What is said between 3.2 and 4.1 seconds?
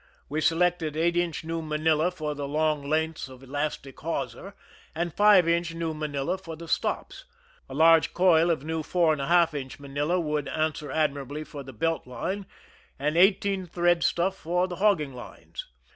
of elas tic